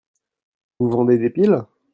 Vous 0.79 0.89
vendez 0.89 1.19
des 1.19 1.29
piles? 1.29 1.63